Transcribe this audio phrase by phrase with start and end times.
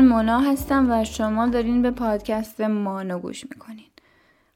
[0.00, 3.86] من مونا هستم و شما دارین به پادکست مانا گوش می‌کنین.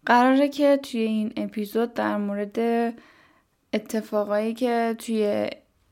[0.07, 2.59] قراره که توی این اپیزود در مورد
[3.73, 5.51] اتفاقایی که توی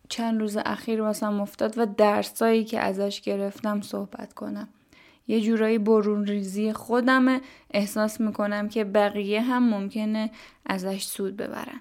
[0.09, 4.69] چند روز اخیر واسم افتاد و درسایی که ازش گرفتم صحبت کنم.
[5.29, 7.41] یه جورایی برون ریزی خودمه.
[7.71, 10.31] احساس می‌کنم که بقیه هم ممکنه
[10.67, 11.81] ازش سود ببرن.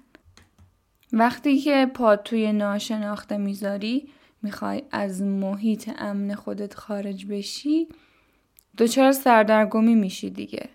[1.13, 4.09] وقتی که پا توی ناشناخته می‌ذاری
[4.41, 7.87] می‌خوای از محیط امن خودت خارج بشی
[8.77, 10.69] دچار سردرگمی میشی دیگه.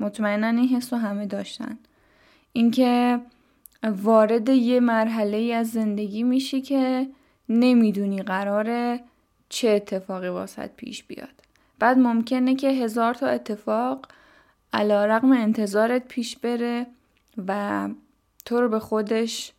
[0.00, 1.78] مطمئنا این حس رو همه داشتن.
[2.52, 3.20] اینکه
[3.82, 7.08] وارد یه مرحله ای از زندگی میشی که
[7.48, 9.00] نمی‌دونی قراره
[9.48, 11.42] چه اتفاقی واسط پیش بیاد.
[11.78, 14.06] بعد ممکنه که هزار تا اتفاق
[14.72, 16.86] علا رقم انتظارت پیش بره
[17.46, 17.88] و
[18.44, 19.52] تو رو به خودش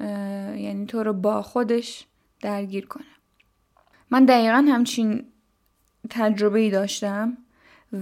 [0.00, 2.06] یعنی تو رو با خودش
[2.42, 3.04] درگیر کنه
[4.10, 5.24] من دقیقا همچین
[6.10, 7.36] تجربه ای داشتم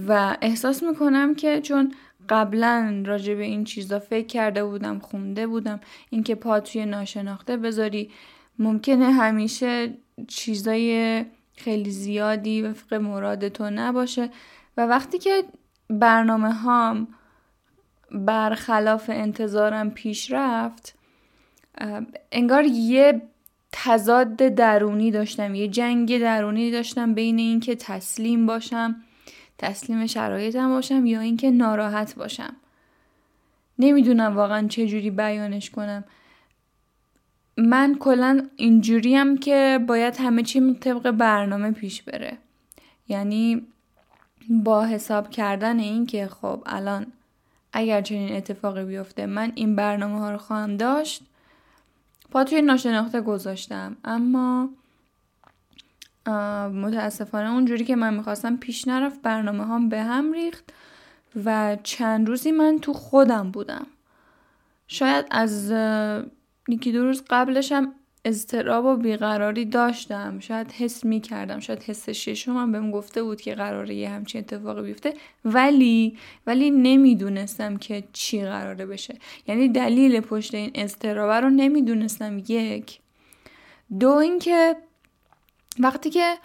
[0.07, 1.93] و احساس می‌کنم که چون
[2.29, 8.11] قبلا راجع به این چیزا فکر کرده بودم خونده بودم اینکه پا توی ناشناخته بذاری
[8.59, 9.93] ممکنه همیشه
[10.27, 11.25] چیزای
[11.55, 14.29] خیلی زیادی وفق مراد تو نباشه
[14.77, 15.43] و وقتی که
[15.89, 17.07] برنامه هام
[18.11, 20.95] برخلاف انتظارم پیش رفت
[22.31, 23.21] انگار یه
[23.71, 28.95] تضاد درونی داشتم یه جنگ درونی داشتم بین اینکه تسلیم باشم
[29.57, 32.55] تسلیم شرایطم باشم یا اینکه ناراحت باشم.
[33.79, 36.03] نمی‌دونم واقعا چه جوری بیانش کنم.
[37.57, 42.37] من کلا اینجوریم که باید همه چی طبق برنامه پیش بره.
[43.07, 43.67] یعنی
[44.49, 47.05] با حساب کردن این که خب الان
[47.73, 51.23] اگر چنین اتفاقی بیفته من این برنامه ها رو خواهم داشت
[52.31, 53.97] پا توی ناشناخته گذاشتم.
[54.03, 54.69] اما
[56.73, 60.73] متاسفانه اونجوری که من می‌خواستم پیش نرفت برنامه هم به هم ریخت
[61.45, 63.87] و چند روزی من تو خودم بودم.
[64.87, 65.73] شاید از
[66.67, 67.93] یکی دو روز قبلشم
[68.25, 70.39] اضطراب و بیقراری داشتم.
[70.39, 74.41] شاید حس می کردم شاید حس ششم هم بهم گفته بود که قراره یه همچین
[74.41, 75.13] اتفاقی بیفته.
[75.45, 76.17] ولی
[76.47, 79.15] ولی نمی‌دونستم که چی قراره بشه.
[79.47, 82.37] یعنی دلیل پشت این اضطراب رو نمی‌دونستم.
[82.47, 82.99] یک.
[83.99, 84.75] دو اینکه
[85.79, 86.37] وقتی که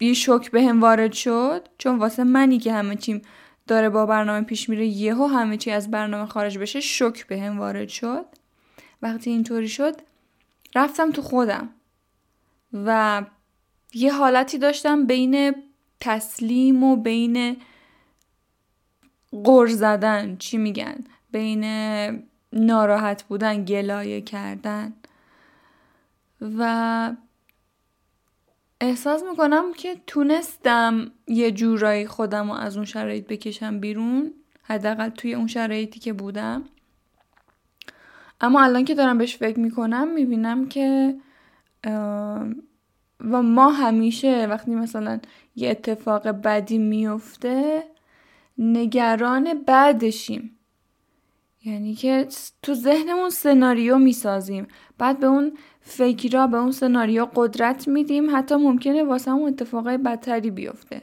[0.00, 3.22] یه شوک به هم وارد شد چون واسه منی که همه چیم
[3.66, 7.58] داره با برنامه پیش میره یهو همه چی از برنامه خارج بشه شوک به هم
[7.58, 8.24] وارد شد.
[9.02, 10.07] وقتی اینطوری شد
[10.74, 11.68] رفتم تو خودم.
[12.72, 13.22] و
[13.94, 15.54] یه حالتی داشتم بین
[16.00, 17.56] تسلیم و بین
[19.44, 20.36] قر زدن.
[20.36, 21.64] چی میگن؟ بین
[22.52, 24.92] ناراحت بودن گلایه کردن.
[26.40, 27.12] و
[28.80, 35.34] احساس می‌کنم که تونستم یه جورایی خودم رو از اون شرایط بکشم بیرون حداقل توی
[35.34, 36.64] اون شرایطی که بودم.
[38.40, 41.14] اما الان که دارم بهش فکر می‌کنم می‌بینم که
[43.20, 45.20] و ما همیشه وقتی مثلا
[45.56, 47.82] یه اتفاق بدی میفته
[48.58, 50.54] نگران بعدشیم.
[51.64, 52.28] یعنی که
[52.62, 54.66] تو ذهنمون سناریو می‌سازیم.
[54.98, 60.50] بعد به اون فکرها به اون سناریو قدرت میدیم حتی ممکنه واسه اون اتفاقای بدتری
[60.50, 61.02] بیفته.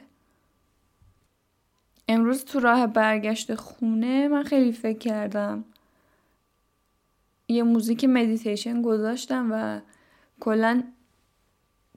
[2.08, 5.64] امروز تو راه برگشت خونه من خیلی فکر کردم.
[7.48, 9.80] یه موزیک مدیتیشن گذاشتم و
[10.40, 10.82] کلا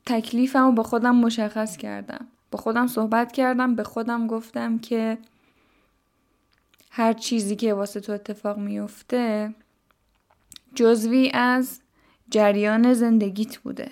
[0.05, 2.27] تکلیفم رو با خودم مشخص کردم.
[2.51, 5.17] با خودم صحبت کردم به خودم گفتم که
[6.91, 9.53] هر چیزی که واسه تو اتفاق میفته
[10.75, 11.81] جزوی از
[12.29, 13.91] جریان زندگیت بوده.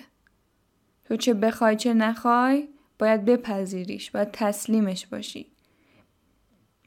[1.04, 2.68] تو چه بخوای چه نخوای
[2.98, 5.46] باید بپذیریش باید تسلیمش باشی.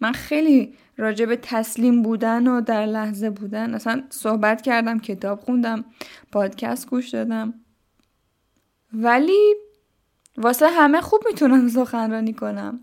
[0.02, 5.86] من خیلی راجع به تسلیم بودن و در لحظه بودن اصلا صحبت کردم کتاب خوندم
[6.32, 7.54] پادکست گوش دادم.
[8.94, 9.56] ولی
[10.38, 12.80] واسه همه خوب می‌تونم سخنرانی کنم.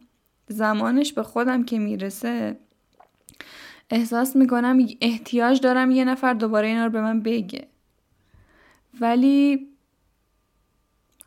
[0.49, 2.59] زمانش به خودم که می‌رسه.
[3.91, 7.69] احساس می‌کنم احتیاج دارم یه نفر دوباره اینا رو به من بگه.
[9.01, 9.69] ولی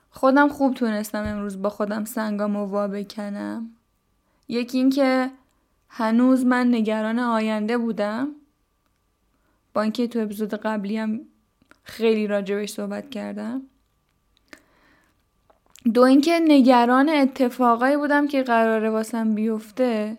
[0.10, 3.70] خودم خوب تونستم امروز با خودم سنگام و وا بکنم.
[4.48, 5.32] یکی اینکه
[5.94, 8.36] هنوز من نگران آینده بودم.
[9.74, 11.22] با اینکه تو اپیزود قبلی هم
[11.84, 13.62] خیلی راجبش صحبت کردم.
[15.94, 20.18] دو اینکه نگران اتفاقایی بودم که قراره واسم بیفته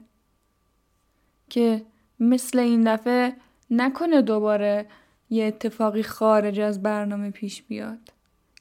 [1.50, 1.82] که
[2.20, 3.36] مثل این دفعه
[3.70, 4.86] نکنه دوباره
[5.30, 7.98] یه اتفاقی خارج از برنامه پیش بیاد.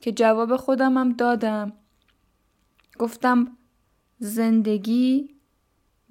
[0.02, 1.74] که جواب خودم هم دادم.
[3.00, 3.58] گفتم
[4.20, 5.30] زندگی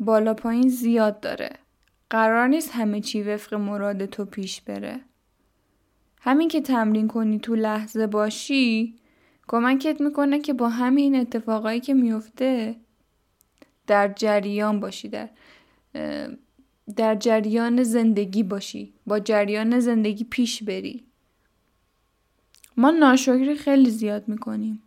[0.00, 1.50] بالا پایین زیاد داره.
[2.10, 5.00] قرار نیست همه چی وفق مراد تو پیش بره.
[6.20, 8.94] همین که تمرین کنی تو لحظه باشی
[9.48, 12.76] کمکت می‌کنه که با همین اتفاقایی که میفته
[13.86, 15.28] در جریان باشی در
[16.96, 21.04] در جریان زندگی باشی با جریان زندگی پیش بری.
[22.76, 24.82] ما ناشکری خیلی زیاد می‌کنیم.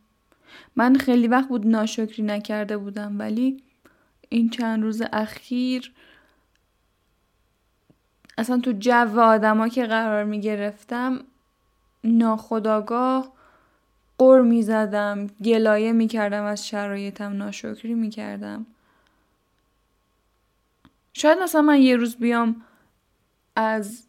[0.75, 3.63] من خیلی وقت بود ناشکری نکرده بودم ولی
[4.33, 5.93] این چند روز اخیر
[8.37, 11.23] اصلا تو جو آدما که قرار می گرفتم
[12.03, 13.33] ناخداگاه
[14.17, 18.65] قر می زدم گلایه می کردم از شرایطم ناشکری می کردم.
[21.13, 22.61] شاید مثلا من یه روز بیام
[23.55, 24.07] از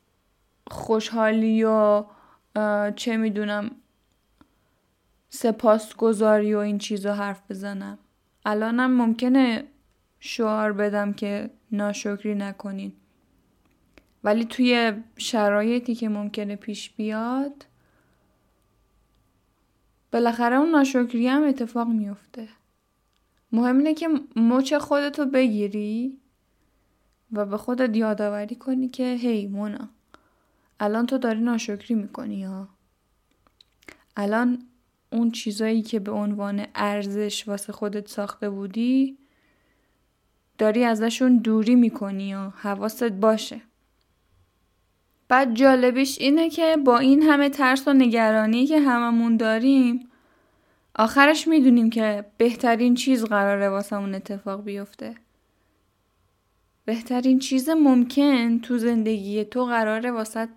[0.70, 2.04] خوشحالی و
[2.96, 3.70] چه می‌دونم
[5.28, 7.98] سپاسگزاری و این چیزا حرف بزنم.
[8.44, 9.64] الانم ممکنه
[10.26, 12.92] شعار بدم که ناشکری نکنین.
[14.24, 17.66] ولی توی شرایطی که ممکنه پیش بیاد
[20.12, 22.48] بالاخره اون ناشکری هم اتفاق میفته.
[23.52, 26.18] مهم اینه که مچ خودتو بگیری
[27.32, 29.88] و به خودت یادآوری کنی که هی مونا
[30.80, 32.68] الان تو داری ناشکری می‌کنی ها.
[34.16, 34.58] الان
[35.12, 39.18] اون چیزایی که به عنوان ارزش واسه خودت ساخته بودی
[40.58, 43.60] داری ازشون دوری می‌کنی و حواست باشه.
[45.28, 50.08] بعد جالبیش اینه که با این همه ترس و نگرانی که هممون داریم
[50.94, 55.14] آخرش می‌دونیم که بهترین چیز قراره واسمون اتفاق بیفته.
[56.84, 60.48] بهترین چیز ممکن تو زندگی تو قراره واسط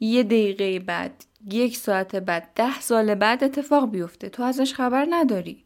[0.00, 4.28] یه دقیقه بعد یک ساعت بعد ده سال بعد اتفاق بیفته.
[4.28, 5.64] تو ازش خبر نداری.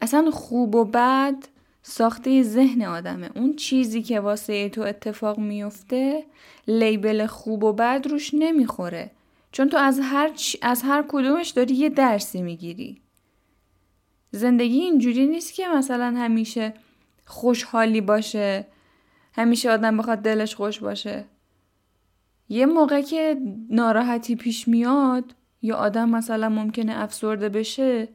[0.00, 1.34] اصلا خوب و بد
[1.82, 3.30] ساخته ذهن آدمه.
[3.34, 6.24] اون چیزی که واسه تو اتفاق میفته
[6.68, 9.10] لیبل خوب و بد روش نمی‌خوره.
[9.52, 10.30] چون تو از هر,
[10.62, 13.00] از هر کدومش داری یه درسی می‌گیری.
[14.30, 16.74] زندگی اینجوری نیست که مثلا همیشه
[17.26, 18.66] خوشحالی باشه
[19.34, 21.24] همیشه آدم بخواد دلش خوش باشه.
[22.48, 23.36] یه موقع که
[23.70, 28.08] ناراحتی پیش میاد یا آدم مثلا ممکنه افسرده بشه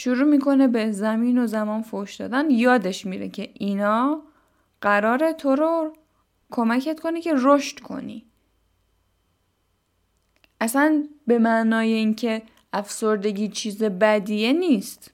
[0.00, 2.50] شروع می‌کنه به زمین و زمان فوش دادن.
[2.50, 4.22] یادش میره که اینا
[4.80, 5.92] قرار تو رو
[6.50, 8.24] کمکت کنه که رشد کنی.
[10.60, 12.42] اصلا به معنای اینکه
[12.72, 15.10] افسردگی چیز بدیه نیست.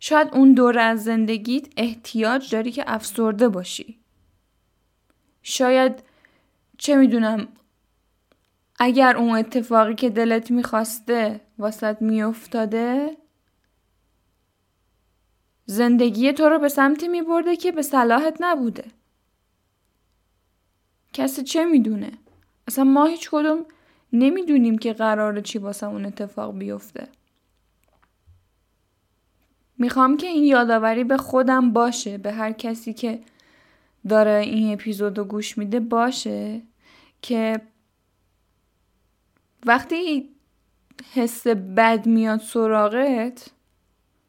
[0.00, 3.98] شاید اون دور از زندگیت احتیاج داری که افسرده باشی.
[5.42, 6.02] شاید
[6.78, 7.48] چه می‌دونم
[8.78, 13.16] اگر اون اتفاقی که دلت می‌خواسته واسط میافتاده
[15.66, 18.84] زندگی تو رو به سمتی میبرده که به صلاحت نبوده.
[21.12, 22.12] کسی چه می‌دونه؟
[22.68, 23.64] اصلا ما هیچ کدوم
[24.12, 27.08] نمی‌دونیم که قراره چی واسه اون اتفاق بیفته.
[29.78, 33.20] می‌خوام که این یادآوری به خودم باشه به هر کسی که
[34.08, 36.62] داره این اپیزود رو گوش میده باشه
[37.22, 37.60] که
[39.66, 40.28] وقتی
[41.14, 43.50] حس بد میاد سراغت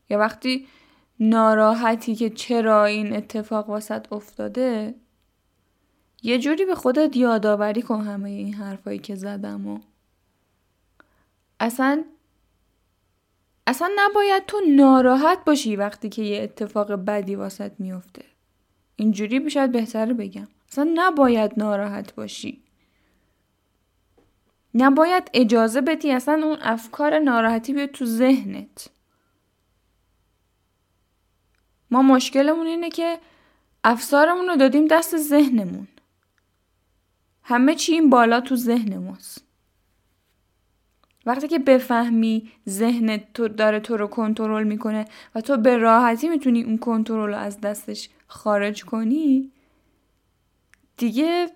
[0.09, 0.67] یا وقتی
[1.19, 4.95] ناراحتی که چرا این اتفاق واسط افتاده؟
[6.23, 9.79] یه جوری به خودت یادآوری کن همه این حرفایی که زدم و.
[11.59, 12.03] اصلا
[13.67, 18.25] اصلا نباید تو ناراحت باشی وقتی که یه اتفاق بدی واسط میفته.
[18.95, 20.47] اینجوری شاید بهتره بگم.
[20.71, 22.63] اصلا نباید ناراحت باشی.
[24.73, 28.89] نباید اجازه بدی اصلا اون افکار ناراحتی بیاد تو ذهنت.
[31.91, 33.19] ما مشکلمون اینه که
[33.83, 35.87] افسارمون رو دادیم دست ذهنمون.
[37.43, 39.43] همه چی این بالا تو ذهن ماست.
[41.25, 46.63] وقتی که بفهمی ذهن تو داره تو رو کنترل می‌کنه و تو به راحتی می‌تونی
[46.63, 49.51] اون کنترل رو از دستش خارج کنی
[50.97, 51.49] دیگه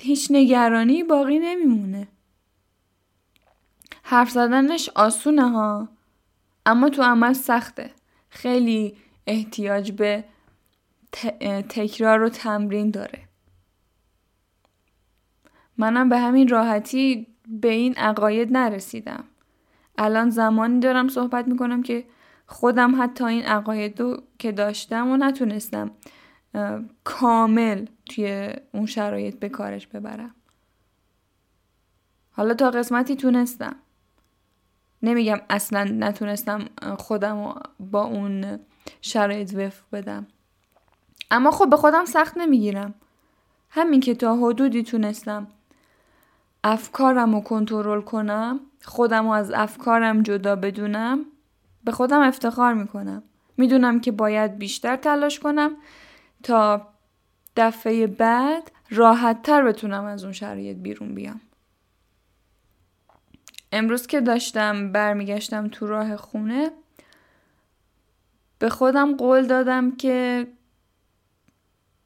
[0.00, 2.08] هیچ نگرانی باقی نمیمونه.
[4.02, 5.88] حرف زدنش آسونه ها
[6.66, 7.90] اما تو عمل سخته.
[8.30, 10.24] خیلی احتیاج به
[11.68, 13.28] تکرار و تمرین داره.
[15.76, 19.24] منم به همین راحتی به این عقاید نرسیدم.
[19.98, 22.04] الان زمانی دارم صحبت می‌کنم که
[22.46, 25.90] خودم حتی این عقاید رو که داشتم و نتونستم
[27.04, 30.34] کامل توی اون شرایط به کارش ببرم.
[32.30, 33.76] حالا تا قسمتی تونستم.
[35.02, 38.58] نمیگم اصلا نتونستم خودم با اون
[39.00, 40.26] شرایط وفق بدم.
[41.30, 42.94] اما خب به خودم سخت نمی‌گیرم.
[43.70, 45.46] همین که تا حدودی تونستم
[46.64, 51.24] افکارم رو کنترل کنم خودم رو از افکارم جدا بدونم
[51.84, 53.22] به خودم افتخار می‌کنم.
[53.56, 55.76] می‌دونم که باید بیشتر تلاش کنم
[56.42, 56.88] تا
[57.56, 61.40] دفعه بعد راحت تر بتونم از اون شرایط بیرون بیام.
[63.72, 66.70] امروز که داشتم برمیگشتم تو راه خونه
[68.62, 70.46] به خودم قول دادم که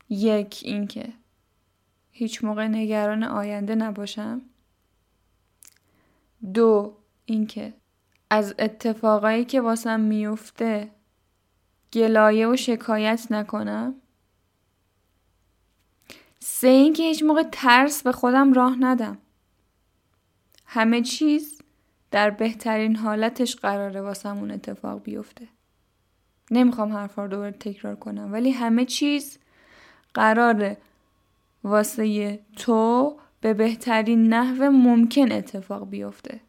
[0.09, 1.13] یک اینکه
[2.11, 4.43] هیچ موقع نگران آینده نباشم.
[6.55, 7.75] دو اینکه
[8.31, 10.91] از اتفاقایی که واسم میفته
[11.93, 13.95] گلایه و شکایت نکنم.
[16.39, 19.19] سه اینکه هیچ موقع ترس به خودم راه ندم.
[20.67, 21.63] همه چیز
[22.11, 25.56] در بهترین حالتش قراره واسم اون اتفاق بیفته.
[26.51, 29.39] نمی‌خوام حرفا رو دوباره تکرار کنم ولی همه چیز
[30.15, 30.77] قراره
[31.65, 36.41] واسه تو به بهترین نحو ممکن اتفاق بیفته.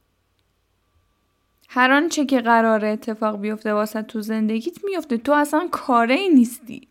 [1.69, 6.87] هر آنچه که قراره اتفاق بیفته واسه تو زندگیت میفته تو اصلا کاره ای نیستی.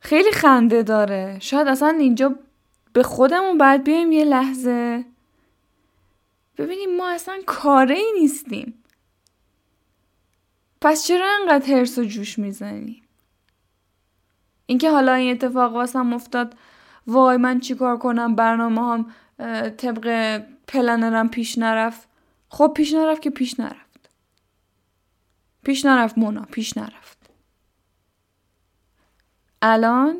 [0.00, 1.38] خیلی خنده داره.
[1.40, 2.34] شاید اصلا اینجا
[2.92, 5.04] به خودمون باید بیایم یه لحظه.
[6.58, 8.81] ببینیم ما اصلا کاره ای نیستیم.
[10.82, 13.02] پس چرا انقدر هرس و جوش می‌زنیم
[14.66, 16.56] اینکه حالا این اتفاق واسم افتاد
[17.06, 19.12] وای من چیکار کنم؟ برنامه هم
[19.70, 22.08] طبق پلنرم پیش نرفت.
[22.48, 24.10] خب پیش نرفت که پیش نرفت.
[25.64, 27.30] پیش نرفت مونا پیش نرفت.
[29.62, 30.16] الان؟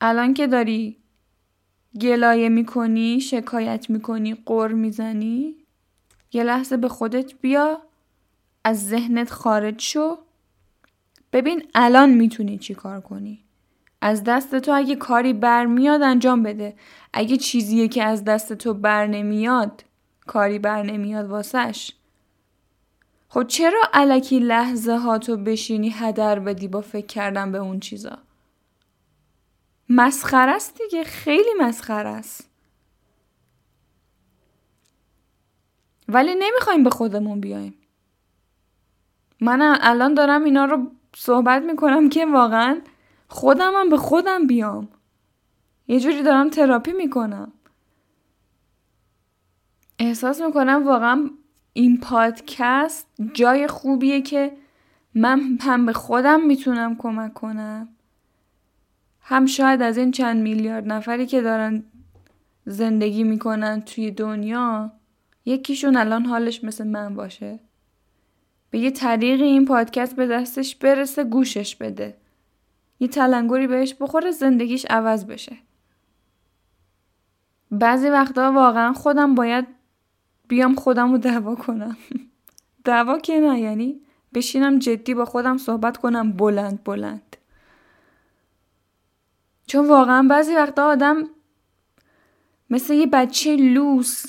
[0.00, 0.98] الان که داری
[2.00, 5.56] گلایه می‌کنی شکایت می‌کنی قر می‌زنی
[6.32, 7.82] یه لحظه به خودت بیا.
[8.64, 10.18] از ذهنت خارج شو.
[11.32, 13.44] ببین الان می‌تونی چی کار کنی.
[14.00, 16.76] از دست تو اگه کاری برمیاد انجام بده.
[17.12, 19.84] اگه چیزیه که از دست تو بر نمیاد
[20.26, 21.92] کاری بر نمیاد واسش.
[23.28, 28.18] خب چرا علکی لحظه ها تو بشینی هدر بدی با فکر کردن به اون چیزا؟
[29.88, 32.48] مسخره است دیگه خیلی مسخره است.
[36.08, 37.74] ولی نمی‌خوایم به خودمون بیایم.
[39.42, 42.80] من الان دارم اینا رو صحبت می‌کنم که واقعا
[43.28, 44.88] خودم هم به خودم بیام.
[45.88, 47.52] یه جوری دارم تراپی می‌کنم.
[49.98, 51.30] احساس می‌کنم واقعا
[51.72, 54.56] این پادکست جای خوبیه که
[55.14, 57.88] من هم به خودم می‌تونم کمک کنم.
[59.20, 61.84] هم شاید از این چند میلیارد نفری که دارن
[62.64, 64.92] زندگی می‌کنن توی دنیا
[65.44, 67.60] یکیشون الان حالش مثل من باشه.
[68.72, 72.16] به یه طریقی این پادکست به دستش برسه گوشش بده.
[73.00, 75.56] یه تلنگری بهش بخوره زندگیش عوض بشه.
[77.70, 79.66] بعضی وقتا واقعا خودم باید
[80.48, 81.96] بیام خودم رو دعوا کنم.
[82.84, 84.00] دعوا که نه یعنی
[84.34, 87.36] بشینم جدی با خودم صحبت کنم بلند بلند.
[89.66, 91.28] چون واقعا بعضی وقتا آدم
[92.70, 94.26] مثل یه بچه لوس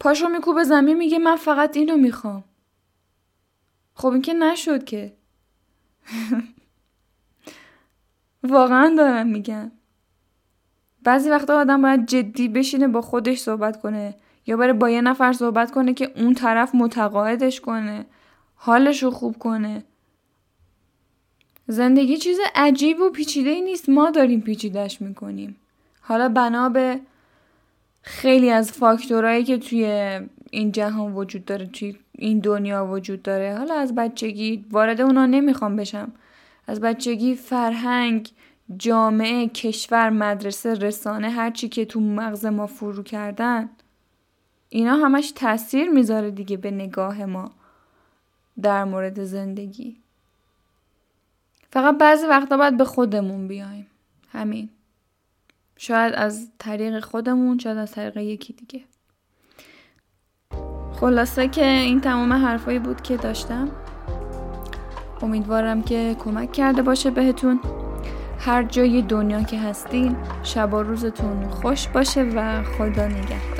[0.00, 2.44] پاشو میکوبه زمین میگه من فقط اینو می‌خوام.
[3.94, 5.12] خب این که نشد که.
[8.42, 9.72] واقعا دارم میگم.
[11.02, 14.14] بعضی وقتا آدم باید جدی بشینه با خودش صحبت کنه
[14.46, 18.06] یا بره با یه نفر صحبت کنه که اون طرف متقاعدش کنه
[18.54, 19.84] حالش رو خوب کنه.
[21.66, 23.88] زندگی چیز عجیب و پیچیده ای نیست.
[23.88, 25.56] ما داریم پیچیدش می‌کنیم.
[26.00, 27.00] حالا بنا به
[28.02, 30.20] خیلی از فاکتورهایی که توی
[30.50, 33.56] این جهان وجود داره توی این دنیا وجود داره.
[33.58, 36.12] حالا از بچگی وارد اونا نمی‌خوام بشم.
[36.66, 38.30] از بچگی فرهنگ
[38.76, 43.70] جامعه کشور مدرسه رسانه هرچی که تو مغز ما فرو کردن
[44.68, 47.50] اینا همش تاثیر می‌ذاره دیگه به نگاه ما
[48.62, 49.96] در مورد زندگی.
[51.72, 53.86] فقط بعضی وقتا باید به خودمون بیایم.
[54.32, 54.68] همین.
[55.76, 58.84] شاید از طریق خودمون شاید از طریق یکی دیگه.
[61.02, 63.68] خلاصه که این تمام حرفایی بود که داشتم.
[65.22, 67.60] امیدوارم که کمک کرده باشه بهتون.
[68.38, 73.51] هر جای دنیا که هستین شب و روزتون خوش باشه و خدا نگهدار.